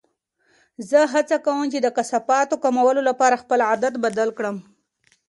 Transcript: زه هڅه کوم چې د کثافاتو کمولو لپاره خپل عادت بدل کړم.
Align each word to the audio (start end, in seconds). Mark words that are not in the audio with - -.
زه 0.89 0.99
هڅه 1.13 1.37
کوم 1.45 1.63
چې 1.73 1.79
د 1.81 1.87
کثافاتو 1.97 2.55
کمولو 2.63 3.01
لپاره 3.09 3.41
خپل 3.43 3.59
عادت 3.69 3.93
بدل 4.05 4.29
کړم. 4.37 4.57